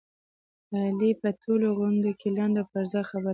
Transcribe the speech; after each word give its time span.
علي 0.79 1.11
په 1.21 1.29
ټولو 1.41 1.67
غونډوکې 1.77 2.27
لنډه 2.37 2.61
او 2.63 2.69
پرځای 2.73 3.03
خبره 3.09 3.27
کوي. 3.27 3.29